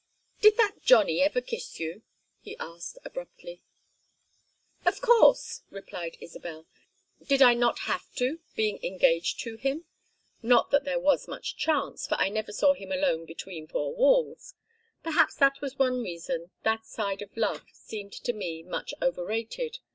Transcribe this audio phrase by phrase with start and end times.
[0.41, 2.01] "Did that Johnny ever kiss you?"
[2.39, 3.61] he asked, abruptly.
[4.83, 6.65] "Of course," replied Isabel.
[7.21, 9.85] "Did I not have to, being engaged to him?
[10.41, 14.55] Not that there was much chance, for I never saw him alone between four walls.
[15.03, 19.77] Perhaps that was one reason that side of love seemed to me much overrated.